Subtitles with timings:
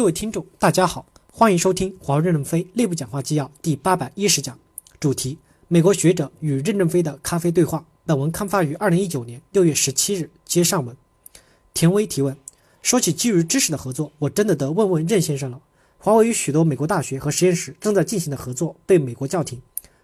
[0.00, 4.58] 各位听众，大家好，欢迎收听华为任正非内部讲话纪要第八百一十讲，
[4.98, 5.36] 主题：
[5.68, 7.84] 美国学者与任正非的咖啡对话。
[8.06, 10.30] 本文刊发于二零一九年六月十七日。
[10.46, 10.96] 接上文，
[11.74, 12.34] 田威提问：
[12.80, 15.60] 说起基于知识的合作，我真的得问问任先生了。
[15.98, 19.60] 华为与许多美国大学和实验室正在进行的合作被美国叫停，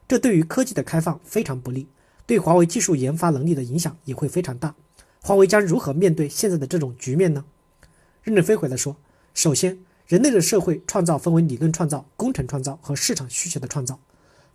[0.06, 1.88] 这对于科技的开放非常不利，
[2.26, 4.74] 对华为技术研发能力的影响也会非常大。
[5.22, 7.46] 华为将如何面对现在的这种局面呢？
[8.22, 8.94] 任正非回答说。
[9.32, 13.98] 首先，人类的社会创造分为理论创造、工程创造和市场需求的创造。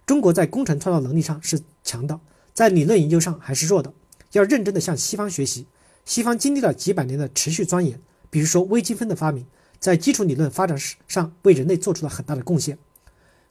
[0.05, 2.20] 中国在工程创造能力上是强的，
[2.54, 3.94] 在理论研究上还是弱的。
[4.32, 5.68] 要认真的向西方学习。
[6.05, 9.46] 西方经历了几百年的持续钻研，比如说微积分的发明，
[9.77, 12.77] 在基础理论发展史上为人类做出了很大的贡献。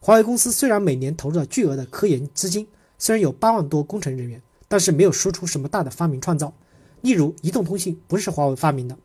[0.00, 2.66] 华为公司虽然每年投入了巨额的科研资金，
[2.98, 6.52] 虽然有八万多工程人员，但是没有输出什么大的发明创造。
[7.02, 8.96] 例如，移动通信不是华为发明的。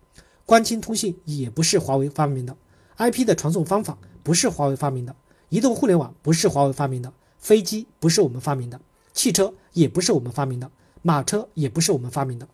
[0.45, 2.55] 光纤通信也不是华为发明的
[2.97, 5.15] ，IP 的传送方法不是华为发明的，
[5.49, 8.79] 移动互联网不是华为发明的，飞机不是我们发明的，
[9.13, 10.69] 汽车也不是我们发明的，
[11.01, 12.47] 马车也不是我们发明的。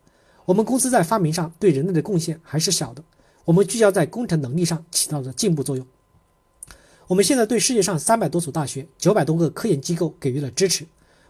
[0.46, 3.04] 我们公司在发明上对人类的贡献还是小的，
[3.46, 5.86] 我们聚焦在工程能力上起到了进步作用。
[7.08, 10.86] 我们现在对世界上三百多所大学、九百多个科研机构给予了支持，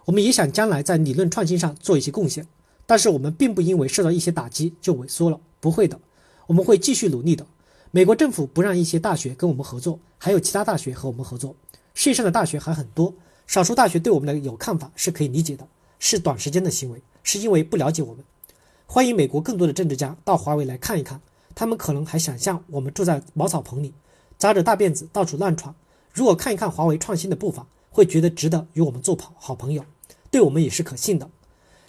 [0.05, 2.47] 我们也想将来在理论创新上做一些贡献，
[2.85, 5.99] 但是我们并不因为受到一些打击就萎缩了，不会的。
[6.47, 7.45] 我们会继续努力的。
[7.93, 11.53] 美国政府不让一些大学跟我们合作，还有其他大学和我们合作。
[11.93, 13.13] 世界上的大学还很多，
[13.45, 15.67] 少数大学对我们的有看法是可以理解的，
[15.99, 18.23] 是短时间的行为，是因为不了解我们。
[18.85, 21.19] 欢迎美国更多的政治家到华为来看一看，
[21.53, 23.93] 他们可能还想象我们住在茅草棚里，
[24.37, 25.75] 扎着大辫子到处乱闯。
[26.13, 29.83] 如果看一看华为创新的步伐，会觉得值得与我们做朋好朋友，
[30.29, 31.29] 对我们也是可信的。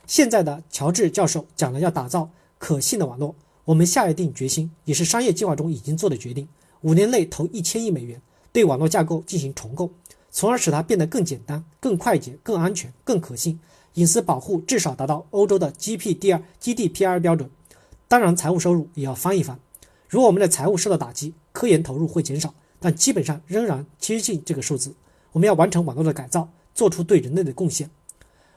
[0.08, 2.28] 现在的乔治教授讲了要打造
[2.58, 3.36] 可信的网络。
[3.64, 6.48] 我们下一定决心，也是商业计划中已经做的决定，
[6.80, 8.20] 五年内投一千亿美元，
[8.52, 9.90] 对网络架构进行重构，
[10.30, 13.60] 从而使它变得更简单、更快捷、更安全、更可信，
[13.94, 17.48] 隐私保护至少达到欧洲的 GPDR、GDPR 标准。
[18.08, 19.60] 当然，财务收入也要翻一翻。
[20.08, 24.92] 如果我们的财务受到打击，科研投入会减少，但基本上仍然接近这个数字。
[25.30, 27.88] 我们要完成网络的改造，做出对人类的贡献。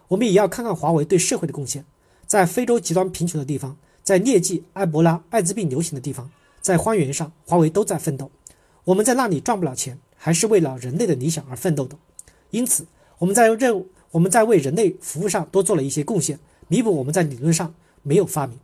[0.07, 1.85] 我们也要看看华为对社会的贡献，
[2.25, 3.77] 在非洲极端贫穷的地方。
[4.05, 6.29] 在疟疾、埃博拉、艾滋病流行的地方，
[6.61, 8.29] 在荒原上，华为都在奋斗。
[8.83, 11.97] 我们在那里赚不了钱，还是为了人类的理想而奋斗的。
[12.51, 12.85] 因此，
[13.17, 17.73] 我们在任务，我们在为人类服务上多做了一些贡献，弥补我们在理论上
[18.03, 18.59] 没有发明。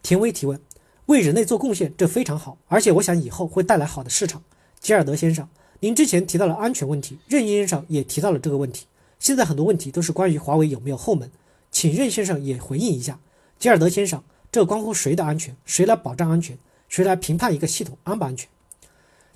[0.00, 0.60] 田威提问：
[1.06, 4.44] 为人类做贡献，这非常好，而且我想以后会带来好的市场。
[4.78, 5.48] 吉尔德先生，
[5.80, 8.86] 您之前提到了安全问题，任先生也提到了这个问题。
[9.18, 11.32] 现在很多问题都是关于华为有没有后门，
[11.72, 13.18] 请任先生也回应一下。
[13.58, 15.56] 吉尔德先生，这关乎谁的安全？
[15.64, 16.56] 谁来保障安全？
[16.88, 18.48] 谁来评判一个系统安不安全？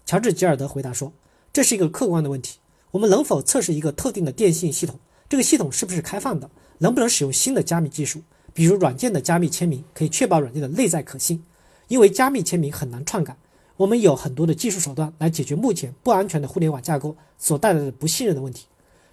[0.07, 1.13] 乔治·吉尔德回答说
[1.53, 2.61] ：“这是一个客观的问题。
[2.93, 5.01] 我们能否测试一个特定的电信系统？
[5.29, 6.49] 这个系统是不是开放的？
[6.79, 8.23] 能不能使用新的加密技术，
[8.55, 11.43] 比如软件的加密签名，可以确保软件的内在可信？
[11.89, 13.37] 因为加密签名很难篡改。
[13.79, 18.67] 我们有很多的技术手段来解决目前不安全的互联网架构所带来的不信任的问题，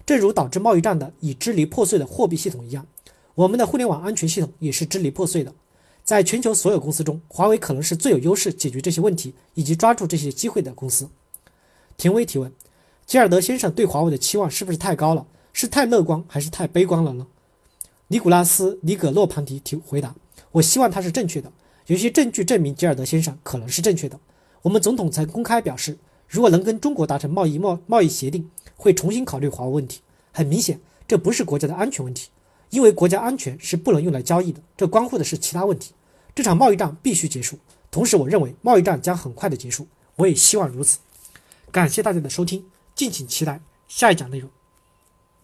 [0.06, 2.86] 正如导致贸易战的已支离破碎的货币系统一样。”
[3.34, 5.54] 我们的互联网安全系统也是支离破碎的，
[6.02, 11.08] 在全球所有公司中，华为可能是最有优势解决这些问题以及抓住这些机会的公司。
[11.96, 12.52] 田威提问：
[13.06, 15.26] 吉尔德先生对华为的期望是不是太高了？
[15.52, 17.26] 是太乐观还是太悲观了呢？
[18.08, 20.14] 尼古拉斯·尼葛洛庞迪提回答：
[20.52, 21.52] 我希望他是正确的，
[21.86, 24.18] 有些证据证明吉尔德先生可能是正确的。
[24.62, 25.98] 我们总统曾公开表示，
[26.28, 30.00] 如果能跟中国达成贸易贸贸易协定，会重新考虑华为问题。
[30.32, 32.28] 很明显，这不是国家的安全问题。
[32.70, 35.92] 因为国家安全是不能用来交易的，这关乎的是其他问题。
[36.34, 37.58] 这场贸易战必须结束。
[37.90, 39.86] 同时，我认为贸易战将很快的结束，
[40.16, 40.98] 我也希望如此。
[41.72, 42.64] 感谢大家的收听，
[42.94, 44.48] 敬请期待下一讲内容。